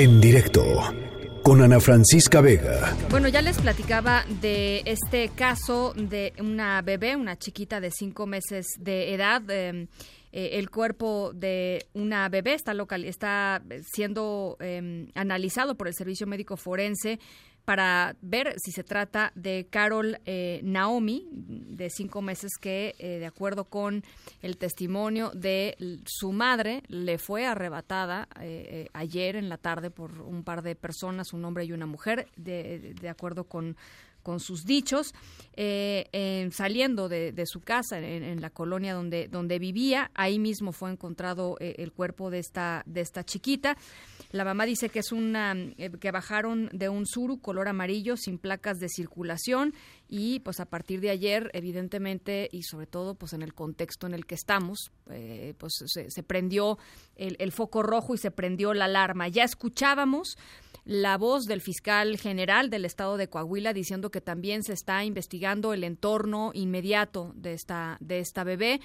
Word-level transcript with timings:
En 0.00 0.18
directo 0.18 0.64
con 1.42 1.60
Ana 1.60 1.78
Francisca 1.78 2.40
Vega. 2.40 2.96
Bueno, 3.10 3.28
ya 3.28 3.42
les 3.42 3.58
platicaba 3.58 4.24
de 4.40 4.80
este 4.86 5.28
caso 5.28 5.92
de 5.94 6.32
una 6.40 6.80
bebé, 6.80 7.16
una 7.16 7.38
chiquita 7.38 7.80
de 7.80 7.90
cinco 7.90 8.26
meses 8.26 8.66
de 8.78 9.12
edad. 9.12 9.42
Em, 9.50 9.88
eh, 10.32 10.50
el 10.54 10.70
cuerpo 10.70 11.32
de 11.34 11.86
una 11.92 12.28
bebé 12.28 12.54
está, 12.54 12.74
local, 12.74 13.04
está 13.04 13.62
siendo 13.92 14.56
em, 14.60 15.08
analizado 15.14 15.76
por 15.76 15.88
el 15.88 15.94
Servicio 15.94 16.26
Médico 16.26 16.56
Forense 16.56 17.18
para 17.64 18.16
ver 18.20 18.54
si 18.58 18.72
se 18.72 18.82
trata 18.82 19.32
de 19.34 19.68
Carol 19.70 20.18
eh, 20.24 20.60
Naomi, 20.64 21.28
de 21.30 21.88
cinco 21.88 22.22
meses, 22.22 22.52
que 22.60 22.94
eh, 22.98 23.18
de 23.18 23.26
acuerdo 23.26 23.64
con 23.66 24.02
el 24.42 24.56
testimonio 24.56 25.30
de 25.34 25.76
su 26.04 26.32
madre, 26.32 26.82
le 26.88 27.18
fue 27.18 27.46
arrebatada 27.46 28.28
eh, 28.40 28.88
ayer 28.92 29.36
en 29.36 29.48
la 29.48 29.56
tarde 29.56 29.90
por 29.90 30.20
un 30.20 30.42
par 30.42 30.62
de 30.62 30.74
personas, 30.74 31.32
un 31.32 31.44
hombre 31.44 31.64
y 31.64 31.72
una 31.72 31.86
mujer, 31.86 32.28
de, 32.36 32.94
de 33.00 33.08
acuerdo 33.08 33.44
con 33.44 33.76
con 34.22 34.40
sus 34.40 34.64
dichos, 34.64 35.14
eh, 35.54 36.48
saliendo 36.52 37.08
de, 37.08 37.44
su 37.46 37.60
casa 37.60 37.98
en, 37.98 38.40
la 38.40 38.50
colonia 38.50 38.94
donde, 38.94 39.28
donde 39.28 39.58
vivía. 39.58 40.10
Ahí 40.14 40.38
mismo 40.38 40.72
fue 40.72 40.90
encontrado 40.90 41.56
eh, 41.60 41.74
el 41.78 41.92
cuerpo 41.92 42.30
de 42.30 42.38
esta, 42.38 42.82
de 42.86 43.00
esta 43.00 43.24
chiquita. 43.24 43.76
La 44.32 44.44
mamá 44.44 44.64
dice 44.64 44.88
que 44.88 45.00
es 45.00 45.12
una 45.12 45.54
eh, 45.76 45.90
que 46.00 46.10
bajaron 46.12 46.70
de 46.72 46.88
un 46.88 47.06
suru 47.06 47.40
color 47.40 47.68
amarillo 47.68 48.16
sin 48.16 48.38
placas 48.38 48.78
de 48.78 48.88
circulación 48.88 49.74
y 50.08 50.40
pues 50.40 50.60
a 50.60 50.66
partir 50.66 51.00
de 51.00 51.10
ayer 51.10 51.50
evidentemente 51.52 52.48
y 52.52 52.62
sobre 52.62 52.86
todo 52.86 53.14
pues 53.14 53.32
en 53.32 53.42
el 53.42 53.54
contexto 53.54 54.06
en 54.06 54.14
el 54.14 54.26
que 54.26 54.34
estamos 54.34 54.90
pues 55.58 55.72
se, 55.86 56.10
se 56.10 56.22
prendió 56.22 56.78
el 57.16 57.52
foco 57.52 57.82
rojo 57.82 58.14
y 58.14 58.18
se 58.18 58.30
prendió 58.30 58.72
la 58.72 58.84
alarma. 58.84 59.28
Ya 59.28 59.44
escuchábamos 59.44 60.36
la 60.84 61.16
voz 61.18 61.44
del 61.44 61.60
fiscal 61.60 62.18
general 62.18 62.70
del 62.70 62.84
estado 62.84 63.16
de 63.16 63.28
Coahuila 63.28 63.72
diciendo 63.72 64.10
que 64.10 64.20
también 64.20 64.62
se 64.62 64.72
está 64.72 65.04
investigando 65.04 65.72
el 65.72 65.84
entorno 65.84 66.50
inmediato 66.54 67.32
de 67.34 67.52
esta, 67.52 67.96
de 68.00 68.20
esta 68.20 68.44
bebé 68.44 68.80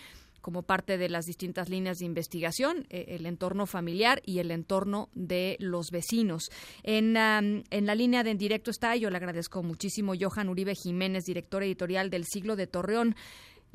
como 0.46 0.62
parte 0.62 1.00
de 1.00 1.10
las 1.10 1.26
distintas 1.26 1.70
líneas 1.70 1.98
de 1.98 2.06
investigación, 2.06 2.86
eh, 2.92 3.06
el 3.08 3.26
entorno 3.26 3.66
familiar 3.66 4.22
y 4.24 4.38
el 4.38 4.52
entorno 4.52 5.10
de 5.16 5.58
los 5.60 5.90
vecinos. 5.90 6.52
En, 6.84 7.18
en 7.18 7.86
la 7.88 7.96
línea 7.96 8.22
de 8.22 8.30
en 8.30 8.38
directo 8.38 8.70
está, 8.70 8.96
yo 8.96 9.10
le 9.10 9.18
agradezco 9.18 9.64
muchísimo, 9.64 10.14
Johan 10.20 10.50
Uribe 10.50 10.76
Jiménez, 10.76 11.24
director 11.24 11.64
editorial 11.64 12.12
del 12.12 12.26
Siglo 12.26 12.56
de 12.56 12.68
Torreón. 12.68 13.16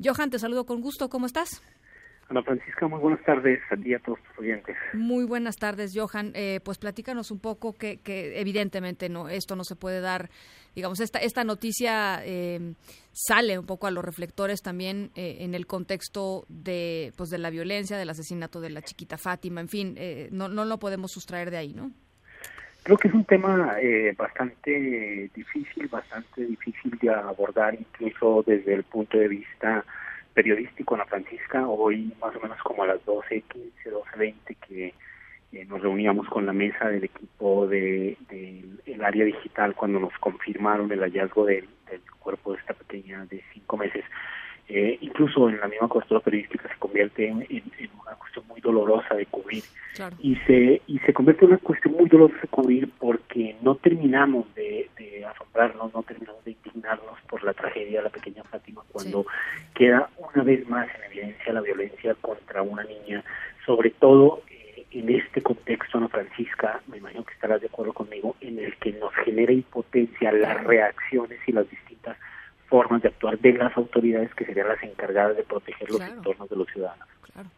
Johan, 0.01 0.29
te 0.29 0.39
saludo 0.39 0.65
con 0.65 0.79
gusto, 0.79 1.09
¿cómo 1.09 1.25
estás? 1.25 1.61
Ana 2.31 2.43
Francisca, 2.43 2.87
muy 2.87 2.99
buenas 2.99 3.21
tardes 3.25 3.59
a 3.69 3.75
ti 3.75 3.93
a 3.93 3.99
todos 3.99 4.17
tus 4.23 4.39
oyentes. 4.39 4.77
Muy 4.93 5.25
buenas 5.25 5.57
tardes, 5.57 5.91
Johan. 5.93 6.31
Eh, 6.33 6.61
pues 6.63 6.77
platícanos 6.77 7.29
un 7.29 7.41
poco 7.41 7.73
que, 7.73 7.99
evidentemente 8.05 9.09
no 9.09 9.27
esto 9.27 9.57
no 9.57 9.65
se 9.65 9.75
puede 9.75 9.99
dar, 9.99 10.29
digamos, 10.73 11.01
esta, 11.01 11.19
esta 11.19 11.43
noticia 11.43 12.21
eh, 12.23 12.73
sale 13.11 13.59
un 13.59 13.65
poco 13.65 13.85
a 13.87 13.91
los 13.91 14.05
reflectores 14.05 14.61
también 14.61 15.11
eh, 15.15 15.39
en 15.41 15.53
el 15.55 15.67
contexto 15.67 16.45
de, 16.47 17.11
pues, 17.17 17.29
de 17.29 17.37
la 17.37 17.49
violencia, 17.49 17.97
del 17.97 18.09
asesinato 18.09 18.61
de 18.61 18.69
la 18.69 18.81
chiquita 18.81 19.17
Fátima, 19.17 19.59
en 19.59 19.67
fin, 19.67 19.97
no, 20.31 20.47
no 20.47 20.63
lo 20.63 20.79
podemos 20.79 21.11
sustraer 21.11 21.51
de 21.51 21.57
ahí, 21.57 21.73
¿no? 21.73 21.91
Creo 22.83 22.97
que 22.97 23.09
es 23.09 23.13
un 23.13 23.25
tema 23.25 23.75
bastante 24.17 25.29
difícil, 25.35 25.87
bastante 25.89 26.45
difícil 26.45 26.97
de 27.01 27.09
abordar 27.09 27.75
incluso 27.75 28.43
desde 28.47 28.73
el 28.73 28.83
punto 28.83 29.17
de 29.17 29.27
vista 29.27 29.83
periodístico 30.33 30.95
Ana 30.95 31.05
Francisca, 31.05 31.67
hoy 31.67 32.13
más 32.21 32.35
o 32.35 32.39
menos 32.39 32.57
como 32.63 32.83
a 32.83 32.87
las 32.87 33.05
12.15, 33.05 33.43
12.20 33.85 34.57
que 34.67 34.93
eh, 35.51 35.65
nos 35.65 35.81
reuníamos 35.81 36.27
con 36.27 36.45
la 36.45 36.53
mesa 36.53 36.87
del 36.87 37.03
equipo 37.03 37.67
de, 37.67 38.17
el 38.85 39.03
área 39.03 39.25
digital 39.25 39.75
cuando 39.75 39.99
nos 39.99 40.13
confirmaron 40.19 40.91
el 40.91 41.01
hallazgo 41.01 41.45
del, 41.45 41.67
cuerpo 42.19 42.53
de 42.53 42.59
esta 42.59 42.73
pequeña 42.73 43.25
de 43.25 43.43
cinco 43.53 43.77
meses. 43.77 44.05
Eh, 44.69 44.97
incluso 45.01 45.49
en 45.49 45.59
la 45.59 45.67
misma 45.67 45.89
cobertura 45.89 46.21
periodística 46.21 46.69
se 46.69 46.79
convierte 46.79 47.27
en, 47.27 47.37
muy 47.37 48.00
dolorosa 48.71 49.15
de 49.15 49.25
cubrir 49.25 49.63
y 50.19 50.35
se 50.47 50.81
y 50.87 50.99
se 50.99 51.13
convierte 51.13 51.45
en 51.45 51.51
una 51.51 51.59
cuestión 51.59 51.95
muy 51.95 52.07
dolorosa 52.07 52.39
de 52.41 52.47
cubrir 52.47 52.89
porque 52.99 53.55
no 53.61 53.75
terminamos 53.75 54.53
de, 54.55 54.89
asombrarnos, 55.29 55.93
no 55.93 56.03
terminamos 56.03 56.43
de 56.43 56.51
indignarnos 56.51 57.19
por 57.29 57.43
la 57.43 57.53
tragedia 57.53 57.99
de 57.99 58.03
la 58.05 58.09
pequeña 58.09 58.43
Fátima 58.43 58.81
cuando 58.91 59.25
queda 59.75 60.09
una 60.33 60.43
vez 60.43 60.67
más 60.67 60.87
en 60.95 61.03
evidencia 61.11 61.53
la 61.53 61.61
violencia 61.61 62.15
contra 62.15 62.61
una 62.61 62.83
niña, 62.83 63.23
sobre 63.65 63.91
todo 63.91 64.41
eh, 64.49 64.85
en 64.91 65.09
este 65.09 65.41
contexto, 65.41 65.97
Ana 65.97 66.07
Francisca, 66.07 66.81
me 66.87 66.97
imagino 66.97 67.23
que 67.23 67.33
estarás 67.33 67.61
de 67.61 67.67
acuerdo 67.67 67.93
conmigo, 67.93 68.35
en 68.41 68.59
el 68.59 68.75
que 68.77 68.93
nos 68.93 69.13
genera 69.15 69.53
impotencia 69.53 70.31
las 70.31 70.63
reacciones 70.63 71.39
y 71.45 71.51
las 71.51 71.69
distintas 71.69 72.17
formas 72.71 73.01
de 73.01 73.09
actuar 73.09 73.37
de 73.37 73.51
las 73.51 73.75
autoridades 73.75 74.33
que 74.33 74.45
serían 74.45 74.69
las 74.69 74.81
encargadas 74.81 75.35
de 75.35 75.43
proteger 75.43 75.91
los 75.91 75.99
entornos 75.99 76.49
de 76.49 76.55
los 76.55 76.67
ciudadanos. 76.69 77.05
Claro. 77.33 77.49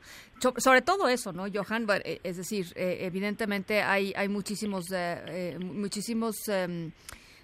sobre 0.57 0.81
todo 0.81 1.07
eso, 1.07 1.31
¿no, 1.31 1.46
Johan? 1.53 1.85
Eh, 2.03 2.19
es 2.24 2.38
decir, 2.38 2.66
eh, 2.75 2.97
evidentemente 3.01 3.81
hay, 3.84 4.12
hay 4.16 4.28
muchísimos, 4.28 4.91
eh, 4.91 5.57
muchísimos 5.59 6.35
em, 6.47 6.91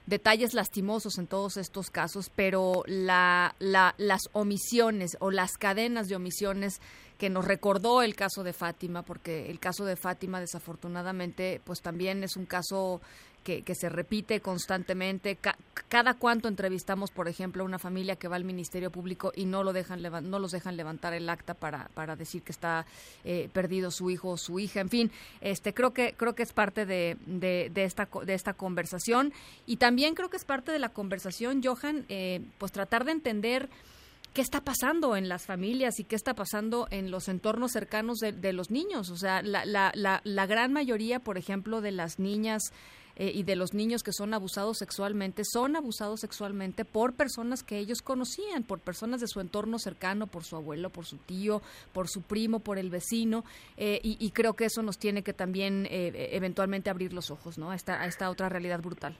detalles 0.07 0.55
lastimosos 0.55 1.19
en 1.19 1.27
todos 1.27 1.57
estos 1.57 1.91
casos, 1.91 2.31
pero 2.35 2.83
la, 2.87 3.55
la, 3.59 3.93
las 3.97 4.29
omisiones 4.33 5.15
o 5.19 5.29
las 5.29 5.51
cadenas 5.57 6.07
de 6.07 6.15
omisiones 6.15 6.81
que 7.19 7.29
nos 7.29 7.45
recordó 7.45 8.01
el 8.01 8.15
caso 8.15 8.43
de 8.43 8.53
Fátima, 8.53 9.03
porque 9.03 9.51
el 9.51 9.59
caso 9.59 9.85
de 9.85 9.95
Fátima 9.95 10.39
desafortunadamente 10.39 11.61
pues 11.63 11.81
también 11.81 12.23
es 12.23 12.35
un 12.35 12.45
caso 12.45 13.01
que, 13.63 13.75
se 13.75 13.89
repite 13.89 14.39
constantemente. 14.41 15.37
cada 15.87 16.13
cuanto 16.13 16.47
entrevistamos, 16.47 17.11
por 17.11 17.27
ejemplo, 17.27 17.63
a 17.63 17.65
una 17.65 17.79
familia 17.79 18.15
que 18.15 18.27
va 18.27 18.35
al 18.35 18.43
Ministerio 18.43 18.91
Público 18.91 19.31
y 19.35 19.45
no 19.45 19.63
lo 19.63 19.73
dejan 19.73 20.01
no 20.01 20.39
los 20.39 20.51
dejan 20.51 20.77
levantar 20.77 21.13
el 21.13 21.29
acta 21.29 21.53
para, 21.53 21.89
para 21.93 22.15
decir 22.15 22.43
que 22.43 22.51
está 22.51 22.85
eh, 23.23 23.49
perdido 23.51 23.91
su 23.91 24.09
hijo 24.09 24.29
o 24.29 24.37
su 24.37 24.59
hija. 24.59 24.81
En 24.81 24.89
fin, 24.89 25.11
este 25.41 25.73
creo 25.73 25.93
que 25.93 26.13
creo 26.13 26.35
que 26.35 26.43
es 26.43 26.53
parte 26.53 26.85
de, 26.85 27.17
de, 27.25 27.71
esta 27.75 28.07
de 28.25 28.33
esta 28.33 28.53
conversación 28.53 29.33
y 29.65 29.77
también 29.77 30.15
creo 30.15 30.29
que 30.29 30.37
es 30.37 30.45
parte 30.45 30.71
de 30.71 30.79
la 30.79 30.89
conversación, 30.89 31.61
Johan, 31.63 32.05
eh, 32.09 32.41
pues 32.57 32.71
tratar 32.71 33.05
de 33.05 33.11
entender 33.11 33.69
qué 34.33 34.41
está 34.41 34.61
pasando 34.61 35.15
en 35.15 35.27
las 35.27 35.45
familias 35.45 35.99
y 35.99 36.03
qué 36.03 36.15
está 36.15 36.33
pasando 36.33 36.87
en 36.91 37.11
los 37.11 37.27
entornos 37.27 37.71
cercanos 37.71 38.19
de, 38.19 38.31
de 38.31 38.53
los 38.53 38.71
niños. 38.71 39.09
O 39.09 39.17
sea, 39.17 39.41
la, 39.41 39.65
la, 39.65 39.91
la, 39.95 40.21
la, 40.23 40.45
gran 40.45 40.71
mayoría, 40.71 41.19
por 41.19 41.37
ejemplo, 41.37 41.81
de 41.81 41.91
las 41.91 42.19
niñas 42.19 42.61
eh, 43.19 43.31
y 43.35 43.43
de 43.43 43.57
los 43.57 43.73
niños 43.73 44.01
que 44.01 44.13
son 44.13 44.33
abusados 44.33 44.77
sexualmente 44.77 45.43
son 45.43 45.75
abusados 45.75 46.21
sexualmente 46.21 46.85
por 46.85 47.13
personas 47.13 47.63
que 47.63 47.77
ellos 47.77 48.01
conocían, 48.01 48.63
por 48.63 48.79
personas 48.79 49.19
de 49.19 49.27
su 49.27 49.41
entorno 49.41 49.77
cercano, 49.77 50.25
por 50.25 50.45
su 50.45 50.55
abuelo, 50.55 50.89
por 50.89 51.03
su 51.03 51.17
tío, 51.17 51.61
por 51.93 52.07
su 52.07 52.21
primo, 52.21 52.59
por 52.59 52.77
el 52.77 52.89
vecino, 52.89 53.43
eh, 53.75 53.99
y, 54.01 54.31
creo 54.31 54.53
que 54.53 54.65
eso 54.65 54.81
nos 54.83 54.97
tiene 54.97 55.21
que 55.21 55.33
también 55.33 55.85
eh, 55.89 56.29
eventualmente 56.31 56.89
abrir 56.89 57.11
los 57.11 57.29
ojos, 57.29 57.57
¿no? 57.57 57.71
A 57.71 57.75
esta, 57.75 58.01
a 58.01 58.05
esta 58.05 58.29
otra 58.29 58.47
realidad 58.47 58.79
brutal. 58.79 59.17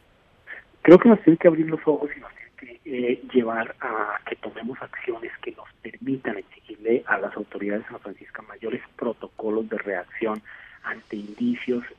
Creo 0.82 0.98
que 0.98 1.10
nos 1.10 1.22
tiene 1.24 1.38
que 1.38 1.50
abrir 1.50 1.68
los 1.68 1.82
ojos 1.86 2.10
y 2.16 2.20
nos 2.22 2.32
tiene 2.58 2.80
que 2.80 3.22
llevar 3.34 3.76
a 3.82 4.18
que 4.30 4.38
tomemos 4.38 4.82
acciones 4.82 5.32
que 5.42 5.52
nos 5.52 5.68
permitan 5.82 6.38
exigirle 6.38 7.04
a 7.06 7.18
las 7.18 7.36
autoridades 7.36 7.86
San 7.88 8.00
Francisco 8.00 8.44
mayores 8.44 8.82
protocolos 8.96 9.68
de 9.70 9.78
reacción 9.78 10.42
ante 10.84 11.18
indicios 11.18 11.84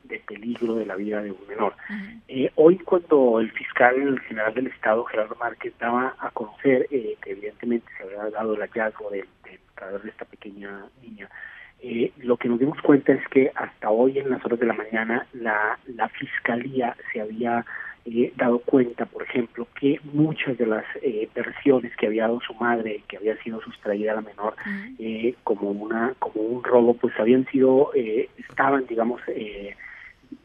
peligro 0.61 0.75
de 0.75 0.85
la 0.85 0.95
vida 0.95 1.21
de 1.21 1.31
un 1.31 1.47
menor. 1.47 1.73
Eh, 2.27 2.51
hoy 2.55 2.77
cuando 2.77 3.39
el 3.39 3.51
fiscal 3.51 4.19
general 4.27 4.53
del 4.53 4.67
Estado, 4.67 5.03
Gerardo 5.05 5.35
Márquez, 5.39 5.73
daba 5.79 6.15
a 6.19 6.29
conocer 6.31 6.87
eh, 6.91 7.17
que 7.21 7.31
evidentemente 7.31 7.87
se 7.97 8.03
había 8.03 8.29
dado 8.29 8.55
el 8.55 8.61
hallazgo 8.61 9.09
del, 9.09 9.25
del 9.43 9.59
de 10.03 10.09
esta 10.09 10.25
pequeña 10.25 10.85
niña, 11.01 11.27
eh, 11.81 12.11
lo 12.17 12.37
que 12.37 12.47
nos 12.47 12.59
dimos 12.59 12.79
cuenta 12.81 13.13
es 13.13 13.27
que 13.29 13.51
hasta 13.55 13.89
hoy 13.89 14.19
en 14.19 14.29
las 14.29 14.45
horas 14.45 14.59
de 14.59 14.67
la 14.67 14.73
mañana 14.73 15.25
la, 15.33 15.79
la 15.87 16.07
fiscalía 16.09 16.95
se 17.11 17.19
había 17.19 17.65
eh, 18.05 18.33
dado 18.35 18.59
cuenta, 18.59 19.05
por 19.05 19.23
ejemplo, 19.23 19.67
que 19.79 19.99
muchas 20.03 20.57
de 20.57 20.65
las 20.65 20.85
eh, 21.01 21.27
versiones 21.33 21.95
que 21.95 22.07
había 22.07 22.23
dado 22.23 22.39
su 22.41 22.53
madre, 22.55 23.03
que 23.07 23.17
había 23.17 23.35
sido 23.43 23.61
sustraída 23.61 24.11
a 24.11 24.15
la 24.15 24.21
menor 24.21 24.55
eh, 24.99 25.35
como 25.43 25.71
una 25.71 26.13
como 26.19 26.41
un 26.41 26.63
robo, 26.63 26.93
pues 26.95 27.13
habían 27.19 27.45
sido 27.47 27.91
eh, 27.95 28.29
estaban, 28.37 28.85
digamos, 28.87 29.21
eh, 29.27 29.75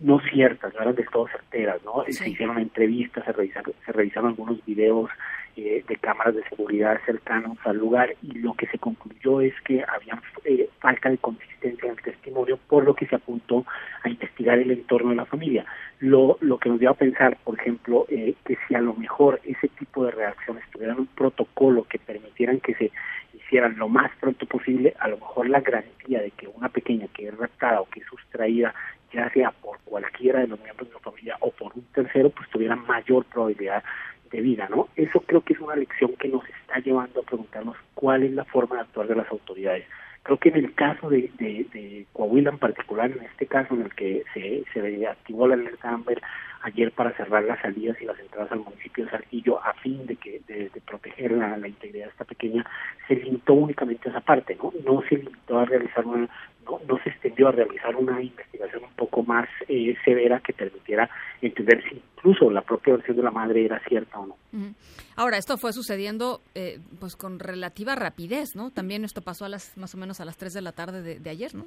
no 0.01 0.21
ciertas, 0.21 0.75
no 0.75 0.83
eran 0.83 0.95
de 0.95 1.05
todo 1.05 1.29
certeras, 1.29 1.83
¿no? 1.85 2.05
Se 2.09 2.29
hicieron 2.29 2.59
entrevistas, 2.59 3.25
se 3.25 3.33
revisaron, 3.33 3.73
se 3.85 3.93
revisaron 3.93 4.31
algunos 4.31 4.65
videos 4.65 5.11
eh, 5.57 5.83
de 5.89 5.97
cámaras 5.97 6.35
de 6.35 6.45
seguridad 6.51 7.01
cercanos 7.07 7.57
al 7.65 7.79
lugar 7.79 8.15
y 8.23 8.39
lo 8.41 8.53
que 8.53 8.67
se 8.67 8.79
concluyó 8.79 9.41
es 9.41 9.55
que 9.63 9.83
había 9.89 10.21
eh, 10.45 10.69
falta 10.81 11.09
de 11.09 11.17
consistencia 11.17 11.87
en 11.87 11.93
el 11.93 12.03
testimonio, 12.03 12.59
por 12.69 12.85
lo 12.85 12.95
que 12.95 13.07
se 13.07 13.17
apuntó 13.17 13.65
a 14.03 14.09
investigar 14.11 14.59
el 14.59 14.71
entorno 14.71 15.11
de 15.11 15.17
la 15.17 15.25
familia. 15.25 15.65
Lo, 15.99 16.37
lo 16.43 16.59
que 16.59 16.69
nos 16.69 16.79
dio 16.79 16.91
a 16.91 16.95
pensar, 16.95 17.39
por 17.43 17.59
ejemplo, 17.59 18.05
eh, 18.11 18.35
que 18.45 18.59
si 18.69 18.75
a 18.75 18.83
lo 18.83 18.93
mejor 18.95 19.41
ese 19.45 19.69
tipo 19.69 20.05
de 20.05 20.11
reacciones 20.11 20.63
tuvieran 20.71 21.01
un 21.01 21.07
protocolo 21.07 21.85
que 21.85 21.99
permitieran 21.99 22.61
que 22.61 22.75
se 22.75 22.93
hicieran 23.33 23.79
lo 23.79 23.89
más 23.89 24.11
pronto 24.21 24.45
posible, 24.45 24.95
a 24.99 25.09
lo 25.09 25.17
mejor 25.17 25.49
la 25.49 25.61
garantía 25.61 26.21
de 26.21 26.33
que 26.33 26.49
una 26.49 26.69
pequeña 26.69 27.07
que 27.15 27.29
es 27.29 27.37
raptada 27.37 27.81
o 27.81 27.89
que 27.89 28.01
es 28.01 28.07
sustraída, 28.07 28.75
ya 29.13 29.31
sea 29.31 29.53
por 29.53 29.79
cualquiera 29.87 30.41
de 30.41 30.49
los 30.49 30.61
miembros 30.61 30.89
de 30.89 30.95
la 30.95 31.01
familia 31.01 31.37
o 31.41 31.51
por 31.51 31.73
un 31.75 31.85
tercero, 31.95 32.29
pues 32.31 32.49
tuviera 32.51 32.77
mayor 32.77 33.25
probabilidad 33.25 33.83
de 34.31 34.41
vida, 34.41 34.69
¿no? 34.69 34.89
Eso 34.97 35.21
creo 35.21 35.41
que 35.41 35.55
es 35.55 35.61
una 35.61 35.77
lección 35.77 36.15
que 36.19 36.29
nos 36.29 36.45
está 36.49 36.79
llevando 36.79 37.21
a 37.21 37.25
preguntarnos 37.25 37.77
cuál 37.95 38.23
es 38.23 38.33
la 38.33 38.45
forma 38.45 38.77
de 38.77 38.83
actuar 38.83 39.09
de 39.09 39.17
las 39.17 39.31
autoridades. 39.31 39.85
Creo 40.23 40.39
que 40.39 40.49
en 40.49 40.57
el 40.57 40.75
caso 40.75 41.09
de, 41.09 41.31
de, 41.39 42.07
Coahuila 42.13 42.51
en 42.51 42.59
particular, 42.59 43.11
en 43.11 43.23
este 43.23 43.47
caso 43.47 43.75
en 43.75 43.83
el 43.83 43.95
que 43.95 44.25
se, 44.35 44.65
se 44.73 45.07
activó 45.07 45.47
la 45.47 45.55
alerta 45.55 45.91
Amber 45.91 46.21
ayer 46.63 46.93
para 46.93 47.17
cerrar 47.17 47.45
las 47.45 47.61
salidas 47.61 47.97
y 48.01 48.05
las 48.05 48.19
entradas 48.19 48.53
al 48.53 48.61
municipio 48.61 49.05
de 49.05 49.11
Saltillo 49.11 49.63
a 49.63 49.73
fin 49.75 50.07
de 50.07 50.17
que 50.17 50.41
de, 50.47 50.71
proteger 50.87 51.33
la, 51.33 51.57
la, 51.57 51.69
integridad 51.69 52.07
de 52.07 52.11
esta 52.11 52.25
pequeña, 52.25 52.65
se 53.09 53.17
limitó 53.17 53.55
únicamente 53.55 54.09
a 54.09 54.13
esa 54.13 54.21
parte, 54.21 54.57
¿no? 54.57 54.73
No 54.85 55.03
se 55.09 55.17
limitó 55.17 55.59
a 55.59 55.65
realizar 55.65 56.05
una 56.07 56.29
no, 56.89 56.99
se 57.03 57.11
extendió 57.11 57.49
a 57.49 57.53
realizar 57.53 57.95
una 57.97 58.21
investigación 58.21 58.85
un 58.85 58.95
poco 58.95 59.23
más 59.23 59.49
eh, 59.69 59.95
severa 60.05 60.41
que 60.41 60.53
permitiera 60.53 61.09
entender 61.41 61.83
si 61.89 62.03
incluso 62.17 62.51
la 62.51 62.63
propia 62.63 62.95
versión 62.95 63.17
de 63.17 63.23
la 63.23 63.31
madre 63.31 63.65
era 63.65 63.81
cierta 63.89 64.19
o 64.19 64.27
no. 64.27 64.37
Ahora, 65.17 65.39
esto 65.39 65.57
fue 65.59 65.73
sucediendo 65.73 66.41
eh, 66.55 66.81
pues 66.99 67.17
con 67.17 67.39
relativa 67.39 67.95
rapidez, 67.95 68.57
¿no? 68.57 68.71
También 68.71 69.05
esto 69.05 69.23
pasó 69.23 69.45
a 69.45 69.49
las 69.49 69.77
más 69.77 69.95
o 69.95 69.99
menos 69.99 70.21
a 70.21 70.25
las 70.25 70.37
3 70.37 70.53
de 70.55 70.63
la 70.63 70.73
tarde 70.73 71.19
de, 71.19 71.31
ayer, 71.31 71.55
¿no? 71.55 71.67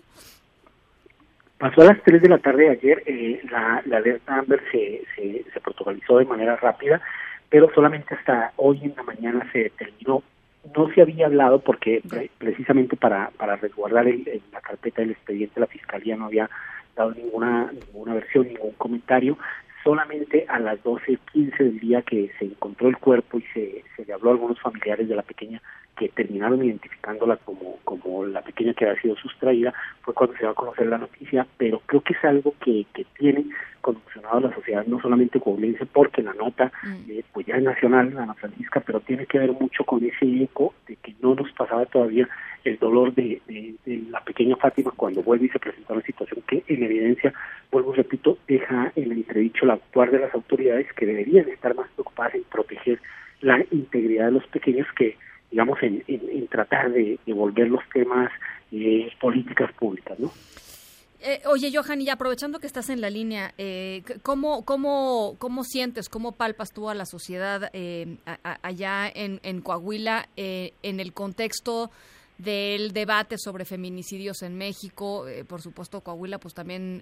Pasó 1.60 1.82
a 1.82 1.86
las 1.86 2.02
3 2.04 2.22
de 2.22 2.30
la 2.30 2.38
tarde 2.38 2.64
de 2.64 2.70
ayer, 2.70 3.04
eh, 3.06 3.42
la, 3.52 3.84
la 3.86 3.98
alerta 3.98 4.38
Amber 4.38 4.62
se, 4.72 5.04
se, 5.16 5.46
se 5.54 5.60
protocolizó 5.60 6.18
de 6.18 6.26
manera 6.26 6.56
rápida, 6.56 7.02
pero 7.50 7.70
solamente 7.76 8.16
hasta 8.16 8.54
hoy 8.56 8.80
en 8.82 8.96
la 8.96 9.04
mañana 9.04 9.48
se 9.52 9.70
terminó 9.72 10.24
no 10.76 10.90
se 10.94 11.02
había 11.02 11.28
hablado 11.28 11.60
porque 11.60 12.02
precisamente 12.38 12.96
para, 12.96 13.32
para 13.38 13.56
resguardar 13.56 14.08
el, 14.08 14.42
la 14.52 14.62
carpeta 14.62 15.02
del 15.02 15.12
expediente 15.12 15.60
la 15.60 15.68
fiscalía 15.68 16.16
no 16.16 16.26
había 16.26 16.50
dado 16.96 17.12
ninguna 17.12 17.72
ninguna 17.72 18.14
versión, 18.16 18.48
ningún 18.48 18.74
comentario. 18.74 19.38
Solamente 19.84 20.46
a 20.50 20.60
las 20.60 20.84
12.15 20.84 21.58
del 21.58 21.80
día 21.80 22.02
que 22.02 22.32
se 22.38 22.46
encontró 22.46 22.90
el 22.90 22.98
cuerpo 22.98 23.40
y 23.40 23.44
se, 23.54 23.84
se 23.96 24.06
le 24.06 24.14
habló 24.14 24.30
a 24.30 24.34
algunos 24.34 24.60
familiares 24.60 25.08
de 25.08 25.16
la 25.16 25.22
pequeña 25.22 25.62
que 26.00 26.08
terminaron 26.08 26.64
identificándola 26.64 27.36
como, 27.36 27.78
como 27.84 28.26
la 28.26 28.42
pequeña 28.42 28.74
que 28.74 28.86
había 28.86 29.02
sido 29.02 29.18
sustraída, 29.18 29.74
fue 30.02 30.14
cuando 30.14 30.38
se 30.38 30.46
va 30.46 30.52
a 30.52 30.56
conocer 30.56 30.88
la 30.88 30.98
noticia, 30.98 31.46
pero 31.58 31.82
creo 31.86 32.00
que 32.02 32.14
es 32.14 32.24
algo 32.24 32.56
que, 32.64 32.86
que 32.94 33.06
tiene 33.18 33.46
conmocionado 33.82 34.38
a 34.38 34.42
la 34.50 34.56
sociedad, 34.56 34.86
no 34.86 35.02
solamente 35.02 35.42
coahuilense, 35.42 35.86
porque 35.86 36.22
la 36.22 36.34
nota 36.34 36.72
mm. 36.84 37.12
eh, 37.12 37.24
pues 37.34 37.48
ya 37.48 37.56
es 37.56 37.64
nacional, 37.64 38.18
Ana 38.18 38.34
Francisca, 38.36 38.80
pero 38.80 39.02
tiene 39.02 39.26
que 39.26 39.40
ver 39.40 39.52
mucho 39.52 39.84
con 39.84 40.02
ese 40.06 40.26
eco 40.42 40.74
de 40.88 40.96
que 40.96 41.16
no 41.22 41.36
nos 41.36 41.52
pasaba 41.52 41.86
todavía 41.86 42.30
el 42.64 42.78
dolor 42.78 43.14
de, 43.14 43.42
de, 43.48 44.04
la 44.10 44.24
pequeña 44.24 44.56
Fátima 44.56 44.92
cuando 44.96 45.22
vuelve 45.22 45.48
y 45.48 45.50
se 45.50 45.60
presenta 45.60 45.94
una 45.94 46.04
situación 46.04 46.42
que 46.48 46.64
en 46.68 46.82
evidencia, 46.82 47.34
vuelvo 47.72 47.92
repito, 47.92 48.38
deja 48.48 48.94
en 48.96 49.12
entredicho 49.12 49.66
el 49.66 49.72
actuar 49.72 50.12
de 50.12 50.20
las 50.20 50.34
autoridades 50.34 50.92
que 50.94 51.06
deberían 51.06 51.50
estar 51.50 51.76
más 51.76 51.90
preocupadas 51.92 52.36
en 52.36 52.44
proteger 52.44 53.02
la 53.42 53.64
integridad 53.72 54.28
de 54.28 54.32
los 54.32 54.48
pequeños 54.48 54.88
que 54.96 55.18
digamos, 55.52 55.78
en, 55.82 56.48
tratar 56.48 56.92
de, 56.92 57.20
volver 57.28 57.70
los 57.70 57.82
temas 57.94 58.32
eh, 58.72 59.12
políticas 59.20 59.72
públicas, 59.74 60.20
¿no? 60.20 60.32
Eh, 61.22 61.42
oye, 61.48 61.70
Johan, 61.74 62.02
y 62.02 62.10
aprovechando 62.10 62.60
que 62.60 62.68
estás 62.68 62.90
en 62.90 63.02
la 63.02 63.10
línea, 63.10 63.54
eh, 63.58 64.04
¿cómo, 64.24 64.64
cómo, 64.64 65.36
¿cómo 65.38 65.66
sientes, 65.66 66.08
cómo 66.08 66.32
palpas 66.32 66.72
tú 66.72 66.90
a 66.90 66.96
la 66.96 67.06
sociedad 67.06 67.70
eh, 67.74 68.18
allá 68.62 69.10
en, 69.14 69.42
en 69.44 69.60
Coahuila 69.60 70.30
en 70.38 71.00
el 71.02 71.12
contexto 71.12 71.92
del 72.40 72.92
debate 72.92 73.38
sobre 73.38 73.66
feminicidios 73.66 74.42
en 74.42 74.58
México? 74.58 75.26
por 75.48 75.62
supuesto, 75.62 76.02
Coahuila, 76.02 76.40
pues 76.40 76.56
también 76.56 77.02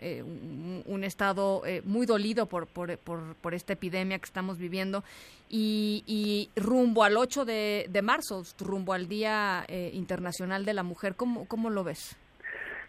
un, 0.86 1.04
estado 1.04 1.62
muy 1.86 2.06
dolido 2.06 2.48
por, 2.48 2.68
por, 2.68 2.98
por, 2.98 3.54
esta 3.54 3.74
epidemia 3.74 4.20
que 4.20 4.26
estamos 4.26 4.58
viviendo 4.58 5.04
y, 5.50 6.04
y 6.06 6.50
rumbo 6.60 7.04
al 7.04 7.16
8 7.16 7.46
de, 7.46 7.86
de 7.90 8.02
marzo, 8.02 8.44
rumbo 8.60 8.94
al 8.94 9.08
Día 9.08 9.66
Internacional 9.94 10.66
de 10.66 10.74
la 10.74 10.84
Mujer, 10.84 11.16
¿cómo, 11.16 11.48
cómo 11.48 11.70
lo 11.70 11.84
ves? 11.84 12.18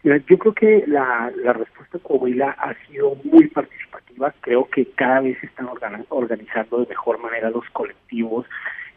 yo 0.03 0.37
creo 0.37 0.53
que 0.53 0.83
la, 0.87 1.31
la 1.35 1.53
respuesta 1.53 1.97
de 1.97 2.03
Coahuila 2.03 2.51
ha 2.51 2.73
sido 2.87 3.15
muy 3.23 3.47
participativa. 3.47 4.33
Creo 4.41 4.65
que 4.69 4.85
cada 4.91 5.21
vez 5.21 5.37
se 5.39 5.47
están 5.47 5.69
organizando 6.09 6.79
de 6.79 6.87
mejor 6.87 7.19
manera 7.19 7.49
los 7.49 7.65
colectivos 7.71 8.45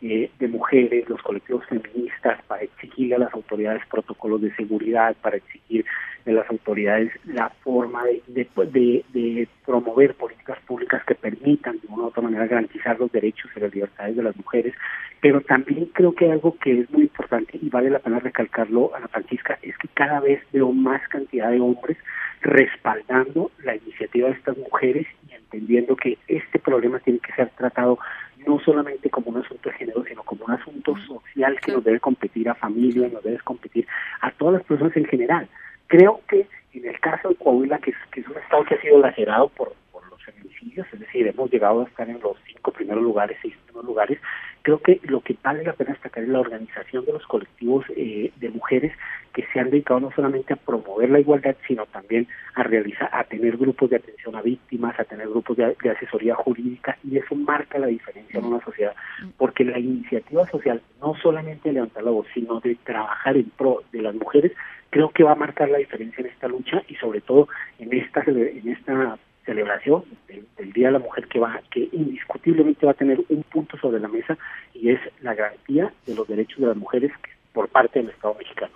eh, 0.01 0.31
de 0.39 0.49
mujeres, 0.49 1.09
los 1.09 1.21
colectivos 1.23 1.65
feministas, 1.67 2.43
para 2.47 2.63
exigirle 2.93 3.17
a 3.17 3.19
las 3.19 3.35
autoridades 3.35 3.83
protocolos 3.87 4.41
de 4.41 4.55
seguridad, 4.55 5.17
para 5.21 5.37
exigir 5.37 5.85
a 6.27 6.31
las 6.31 6.49
autoridades 6.51 7.11
la 7.25 7.49
forma 7.63 8.05
de, 8.05 8.23
de, 8.29 9.05
de, 9.13 9.49
promover 9.67 10.15
políticas 10.15 10.59
públicas 10.67 11.03
que 11.05 11.15
permitan 11.15 11.81
de 11.81 11.89
una 11.89 12.05
u 12.05 12.07
otra 12.07 12.23
manera 12.23 12.47
garantizar 12.47 12.99
los 12.99 13.11
derechos 13.11 13.51
y 13.57 13.61
las 13.61 13.75
libertades 13.75 14.17
de 14.17 14.23
las 14.23 14.37
mujeres. 14.37 14.75
Pero 15.21 15.41
también 15.41 15.87
creo 15.87 16.15
que 16.15 16.31
algo 16.31 16.57
que 16.59 16.81
es 16.81 16.91
muy 16.91 17.03
importante 17.03 17.59
y 17.61 17.69
vale 17.69 17.91
la 17.91 17.99
pena 17.99 18.19
recalcarlo 18.19 18.95
a 18.95 19.01
la 19.01 19.09
Francisca 19.09 19.59
es 19.63 19.77
que 19.79 19.89
cada 19.95 20.21
vez 20.21 20.41
veo 20.53 20.73
más 20.73 21.07
cantidad 21.09 21.51
de 21.51 21.61
hombres 21.61 21.97
respaldando 22.41 23.51
la 23.65 23.77
iniciativa 23.77 24.29
de 24.29 24.35
estas 24.35 24.57
mujeres 24.59 25.07
y 25.29 25.35
entendiendo 25.35 25.97
que 25.97 26.19
este 26.27 26.59
problema 26.59 26.99
tiene 27.01 27.21
que 27.21 27.33
ser 27.33 27.51
tratado 27.51 27.99
no 28.47 28.59
solamente 28.61 29.11
como 29.11 29.31
un 29.31 29.39
asunto 29.39 29.69
de 29.69 29.77
género, 29.77 30.03
como 30.43 30.55
un 30.55 30.61
asunto 30.61 30.97
social 31.07 31.59
que 31.61 31.73
nos 31.73 31.85
debe 31.85 32.01
competir 32.01 32.49
a 32.49 32.55
familias, 32.55 33.13
nos 33.13 33.23
debe 33.23 33.39
competir 33.41 33.87
a 34.21 34.31
todas 34.33 34.55
las 34.55 34.65
personas 34.65 34.97
en 34.97 35.05
general. 35.07 35.49
Creo 35.87 36.21
que 36.29 36.47
en 36.75 36.87
el 36.87 36.99
caso 37.01 37.29
de 37.29 37.35
Coahuila, 37.37 37.79
que 37.79 37.91
es, 37.91 37.97
que 38.11 38.21
es 38.21 38.29
un 38.29 38.37
estado 38.37 38.65
que 38.65 38.75
ha 38.75 38.81
sido 38.81 38.99
lacerado 38.99 39.49
por, 39.49 39.75
por 39.91 40.09
los 40.09 40.23
feminicidios, 40.23 40.87
es 40.93 41.01
decir, 41.01 41.27
hemos 41.27 41.51
llegado 41.51 41.83
a 41.83 41.85
estar 41.85 42.09
en 42.09 42.21
los 42.21 42.37
cinco 42.47 42.73
primeros 42.73 43.03
lugares, 43.03 43.37
seis 43.43 43.55
primeros 43.65 43.85
lugares, 43.85 44.19
creo 44.63 44.79
que 44.79 45.01
lo 45.05 45.21
que 45.21 45.37
vale 45.43 45.65
la 45.65 45.73
pena 45.73 45.93
destacar 45.93 46.23
es 46.23 46.29
la 46.29 46.41
organización 46.41 47.05
de 47.05 47.13
los 47.13 47.27
colectivos 47.27 47.85
eh, 47.97 48.33
de 48.37 48.49
mujeres 48.51 48.93
que 49.33 49.45
se 49.53 49.61
han 49.61 49.71
dedicado 49.71 50.01
no 50.01 50.11
solamente 50.13 50.53
a 50.53 50.57
promover 50.57 51.11
la 51.11 51.21
igualdad, 51.21 51.57
sino 51.67 51.87
también 51.87 52.29
a 52.55 52.63
realizar, 52.63 53.09
a 53.13 53.25
tener 53.25 53.57
grupos 53.57 53.91
de 53.91 53.97
atención 53.97 54.37
a 54.37 54.43
víctimas, 54.43 54.99
a 54.99 55.05
tener 55.05 55.29
grupos 55.29 55.57
de, 55.57 55.77
asesoría 55.91 56.35
jurídica, 56.35 56.99
y 57.03 57.17
eso 57.19 57.35
marca 57.35 57.79
la 57.79 57.87
diferencia 57.87 58.39
en 58.39 58.47
una 58.47 58.63
sociedad, 58.65 58.95
porque 59.39 59.65
la 59.65 59.79
iniciativa 59.79 60.47
social, 60.51 60.83
no 61.01 61.15
solamente 61.17 61.69
de 61.69 61.75
levantar 61.75 62.05
la 62.05 62.11
voz, 62.11 62.27
sino 62.35 62.61
de 62.61 62.77
trabajar 62.85 63.37
en 63.37 63.51
pro 63.51 63.83
de 63.91 64.03
las 64.03 64.15
mujeres, 64.15 64.53
creo 64.91 65.11
que 65.11 65.25
va 65.25 65.33
a 65.33 65.37
marcar 65.37 65.71
la 65.71 65.79
diferencia 65.79 66.21
en 66.21 66.27
esta 66.27 66.49
lucha 66.49 66.83
y 66.89 66.95
sobre 66.97 67.23
todo 67.23 67.49
en 67.79 67.93
esta 67.95 68.23
en 68.27 68.69
esta 68.69 69.19
celebración 69.45 70.05
del, 70.29 70.73
Día 70.73 70.87
de 70.87 70.93
la 70.93 70.99
Mujer 70.99 71.27
que 71.29 71.39
va 71.39 71.61
que 71.71 71.89
indiscutiblemente 71.93 72.87
va 72.87 72.93
a 72.93 72.95
tener 72.95 73.21
un 73.29 73.43
punto 73.45 73.77
sobre 73.79 74.01
la 74.01 74.09
mesa 74.09 74.39
y 74.75 74.91
es 74.91 75.01
la 75.21 75.35
garantía 75.35 75.93
de 76.07 76.15
los 76.15 76.27
derechos 76.27 76.61
de 76.61 76.67
las 76.69 76.77
mujeres 76.77 77.13
por 77.53 77.69
parte 77.69 78.01
del 78.01 78.11
Estado 78.11 78.35
mexicano. 78.39 78.73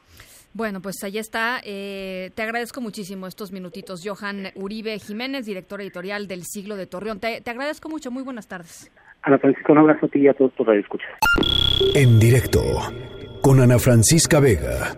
Bueno, 0.56 0.80
pues 0.80 0.96
ahí 1.04 1.18
está. 1.18 1.61
Eh, 1.64 2.30
te 2.35 2.42
agradezco 2.42 2.80
muchísimo 2.80 3.26
estos 3.26 3.52
minutitos. 3.52 4.00
Johan 4.02 4.49
Uribe 4.54 4.99
Jiménez, 4.99 5.44
director 5.44 5.82
editorial 5.82 6.26
del 6.28 6.44
Siglo 6.44 6.76
de 6.76 6.87
Torreón. 6.87 7.20
Te, 7.20 7.42
agradezco 7.46 7.90
mucho. 7.90 8.11
Muy 8.11 8.23
buenas 8.23 8.49
tardes. 8.49 8.90
Ana 9.23 9.38
Francisca, 9.38 9.73
un 9.73 9.78
abrazo 9.80 10.06
a 10.06 10.08
ti 10.08 10.20
y 10.20 10.28
a 10.28 10.35
todos 10.35 10.52
por 10.52 10.75
escuchar. 10.75 11.11
En 11.94 12.18
directo, 12.18 12.62
con 13.42 13.61
Ana 13.61 13.78
Francisca 13.78 14.40
Vega. 14.40 14.96